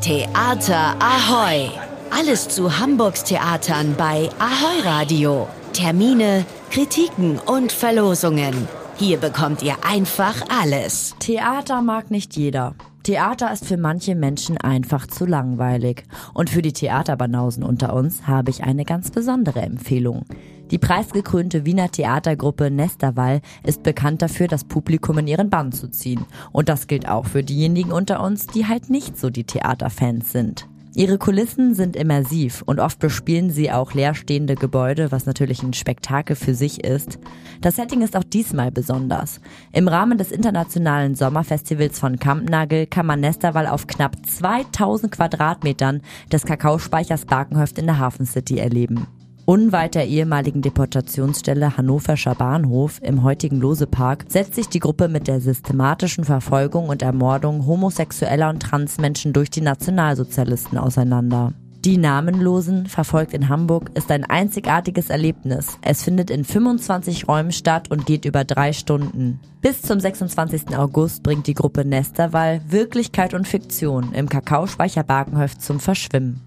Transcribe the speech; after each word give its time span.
Theater 0.00 0.94
Ahoy! 1.00 1.70
Alles 2.10 2.48
zu 2.48 2.78
Hamburgs 2.78 3.24
Theatern 3.24 3.96
bei 3.98 4.30
Ahoy 4.38 4.80
Radio. 4.84 5.48
Termine, 5.72 6.46
Kritiken 6.70 7.40
und 7.40 7.72
Verlosungen. 7.72 8.68
Hier 8.96 9.18
bekommt 9.18 9.60
ihr 9.62 9.74
einfach 9.82 10.36
alles. 10.48 11.16
Theater 11.18 11.82
mag 11.82 12.12
nicht 12.12 12.36
jeder. 12.36 12.76
Theater 13.08 13.50
ist 13.50 13.64
für 13.64 13.78
manche 13.78 14.14
Menschen 14.14 14.58
einfach 14.58 15.06
zu 15.06 15.24
langweilig. 15.24 16.04
Und 16.34 16.50
für 16.50 16.60
die 16.60 16.74
Theaterbanausen 16.74 17.62
unter 17.62 17.94
uns 17.94 18.26
habe 18.26 18.50
ich 18.50 18.64
eine 18.64 18.84
ganz 18.84 19.10
besondere 19.10 19.62
Empfehlung. 19.62 20.26
Die 20.70 20.76
preisgekrönte 20.76 21.64
Wiener 21.64 21.90
Theatergruppe 21.90 22.70
Nesterwall 22.70 23.40
ist 23.64 23.82
bekannt 23.82 24.20
dafür, 24.20 24.46
das 24.46 24.64
Publikum 24.64 25.16
in 25.16 25.26
ihren 25.26 25.48
Bann 25.48 25.72
zu 25.72 25.88
ziehen. 25.90 26.26
Und 26.52 26.68
das 26.68 26.86
gilt 26.86 27.08
auch 27.08 27.24
für 27.24 27.42
diejenigen 27.42 27.92
unter 27.92 28.22
uns, 28.22 28.46
die 28.46 28.66
halt 28.66 28.90
nicht 28.90 29.18
so 29.18 29.30
die 29.30 29.44
Theaterfans 29.44 30.30
sind. 30.30 30.68
Ihre 30.98 31.16
Kulissen 31.16 31.76
sind 31.76 31.94
immersiv 31.94 32.64
und 32.66 32.80
oft 32.80 32.98
bespielen 32.98 33.50
sie 33.50 33.70
auch 33.70 33.94
leerstehende 33.94 34.56
Gebäude, 34.56 35.12
was 35.12 35.26
natürlich 35.26 35.62
ein 35.62 35.72
Spektakel 35.72 36.34
für 36.34 36.54
sich 36.54 36.82
ist. 36.82 37.20
Das 37.60 37.76
Setting 37.76 38.02
ist 38.02 38.16
auch 38.16 38.24
diesmal 38.24 38.72
besonders. 38.72 39.40
Im 39.70 39.86
Rahmen 39.86 40.18
des 40.18 40.32
internationalen 40.32 41.14
Sommerfestivals 41.14 42.00
von 42.00 42.18
Kampnagel 42.18 42.88
kann 42.88 43.06
man 43.06 43.20
Nesterwall 43.20 43.68
auf 43.68 43.86
knapp 43.86 44.16
2000 44.26 45.12
Quadratmetern 45.12 46.02
des 46.32 46.42
Kakaospeichers 46.42 47.26
Barkenhöft 47.26 47.78
in 47.78 47.86
der 47.86 48.00
Hafen 48.00 48.26
City 48.26 48.58
erleben. 48.58 49.06
Unweit 49.48 49.94
der 49.94 50.06
ehemaligen 50.06 50.60
Deportationsstelle 50.60 51.78
Hannoverscher 51.78 52.34
Bahnhof 52.34 53.00
im 53.02 53.22
heutigen 53.22 53.60
Losepark 53.60 54.26
setzt 54.28 54.54
sich 54.54 54.68
die 54.68 54.78
Gruppe 54.78 55.08
mit 55.08 55.26
der 55.26 55.40
systematischen 55.40 56.24
Verfolgung 56.24 56.90
und 56.90 57.00
Ermordung 57.00 57.64
homosexueller 57.64 58.50
und 58.50 58.60
Transmenschen 58.60 59.32
durch 59.32 59.48
die 59.48 59.62
Nationalsozialisten 59.62 60.76
auseinander. 60.76 61.54
Die 61.82 61.96
Namenlosen, 61.96 62.88
verfolgt 62.88 63.32
in 63.32 63.48
Hamburg, 63.48 63.90
ist 63.94 64.10
ein 64.10 64.24
einzigartiges 64.24 65.08
Erlebnis. 65.08 65.78
Es 65.80 66.02
findet 66.02 66.28
in 66.28 66.44
25 66.44 67.26
Räumen 67.26 67.52
statt 67.52 67.90
und 67.90 68.04
geht 68.04 68.26
über 68.26 68.44
drei 68.44 68.74
Stunden. 68.74 69.40
Bis 69.62 69.80
zum 69.80 69.98
26. 69.98 70.76
August 70.76 71.22
bringt 71.22 71.46
die 71.46 71.54
Gruppe 71.54 71.86
Nesterwall 71.86 72.60
Wirklichkeit 72.68 73.32
und 73.32 73.48
Fiktion 73.48 74.12
im 74.12 74.28
Kakaospeicher 74.28 75.04
Barkenhöft 75.04 75.62
zum 75.62 75.80
Verschwimmen. 75.80 76.42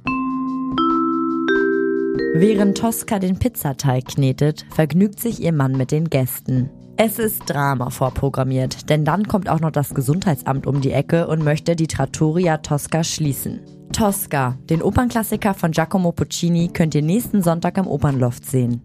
Während 2.33 2.77
Tosca 2.77 3.19
den 3.19 3.39
Pizzateig 3.39 4.05
knetet, 4.05 4.65
vergnügt 4.71 5.19
sich 5.19 5.41
ihr 5.41 5.53
Mann 5.53 5.73
mit 5.73 5.91
den 5.91 6.09
Gästen. 6.09 6.69
Es 6.97 7.19
ist 7.19 7.43
Drama 7.49 7.89
vorprogrammiert, 7.89 8.89
denn 8.89 9.05
dann 9.05 9.27
kommt 9.27 9.47
auch 9.47 9.61
noch 9.61 9.71
das 9.71 9.93
Gesundheitsamt 9.93 10.67
um 10.67 10.81
die 10.81 10.91
Ecke 10.91 11.27
und 11.27 11.43
möchte 11.43 11.75
die 11.75 11.87
Trattoria 11.87 12.57
Tosca 12.57 13.03
schließen. 13.03 13.61
Tosca, 13.93 14.57
den 14.69 14.81
Opernklassiker 14.81 15.53
von 15.53 15.71
Giacomo 15.71 16.11
Puccini, 16.11 16.67
könnt 16.67 16.95
ihr 16.95 17.01
nächsten 17.01 17.41
Sonntag 17.41 17.77
im 17.77 17.87
Opernloft 17.87 18.45
sehen. 18.45 18.81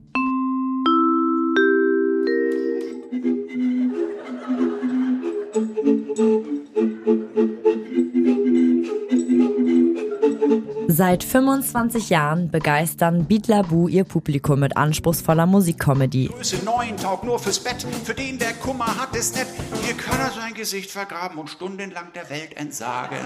Seit 10.88 11.24
25 11.24 12.10
Jahren 12.10 12.50
begeistern 12.50 13.24
Beat 13.26 13.48
Labu 13.48 13.88
ihr 13.88 14.04
Publikum 14.04 14.60
mit 14.60 14.76
anspruchsvoller 14.76 15.46
Musikcomedy. 15.46 16.28
Größe 16.28 16.64
9 16.64 16.96
taugt 16.96 17.24
nur 17.24 17.38
fürs 17.38 17.58
Bett. 17.58 17.86
Für 18.04 18.14
den, 18.14 18.38
der 18.38 18.52
Kummer 18.54 18.86
hat, 18.86 19.14
ist 19.16 19.36
nett. 19.36 19.48
Hier 19.82 19.94
kann 19.96 20.20
er 20.20 20.30
sein 20.30 20.54
Gesicht 20.54 20.90
vergraben 20.90 21.38
und 21.38 21.50
stundenlang 21.50 22.12
der 22.14 22.30
Welt 22.30 22.56
entsagen. 22.56 23.18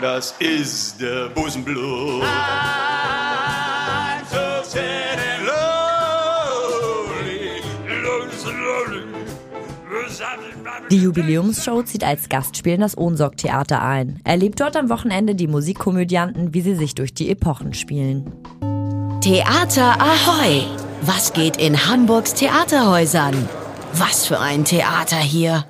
Das 0.00 0.34
ist 0.38 1.00
der 1.00 1.28
Busenblues. 1.28 2.24
I'm 2.24 4.24
so 4.30 4.62
sad 4.64 5.18
and 5.18 5.46
lonely, 5.46 7.62
lonely, 7.86 8.36
lonely. 8.44 9.17
Die 10.90 10.98
Jubiläumsshow 10.98 11.82
zieht 11.82 12.04
als 12.04 12.28
Gastspiel 12.28 12.74
in 12.74 12.80
das 12.80 12.96
Ohnsorg-Theater 12.96 13.82
ein. 13.82 14.20
Erlebt 14.24 14.60
dort 14.60 14.76
am 14.76 14.88
Wochenende 14.88 15.34
die 15.34 15.46
Musikkomödianten, 15.46 16.54
wie 16.54 16.60
sie 16.60 16.74
sich 16.74 16.94
durch 16.94 17.14
die 17.14 17.30
Epochen 17.30 17.74
spielen. 17.74 18.32
Theater 19.20 20.00
Ahoy! 20.00 20.62
Was 21.02 21.32
geht 21.32 21.56
in 21.56 21.88
Hamburgs 21.88 22.34
Theaterhäusern? 22.34 23.48
Was 23.94 24.26
für 24.26 24.38
ein 24.38 24.64
Theater 24.64 25.16
hier! 25.16 25.64